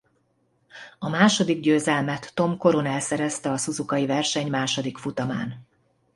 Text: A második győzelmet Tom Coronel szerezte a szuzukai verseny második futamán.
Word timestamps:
A 0.99 1.09
második 1.09 1.59
győzelmet 1.59 2.31
Tom 2.33 2.57
Coronel 2.57 2.99
szerezte 2.99 3.51
a 3.51 3.57
szuzukai 3.57 4.05
verseny 4.05 4.49
második 4.49 4.97
futamán. 4.97 5.67